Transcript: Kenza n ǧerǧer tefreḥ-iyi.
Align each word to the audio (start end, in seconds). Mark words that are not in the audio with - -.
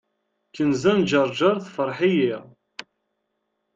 Kenza 0.55 0.91
n 0.97 0.99
ǧerǧer 1.09 1.55
tefreḥ-iyi. 1.65 2.35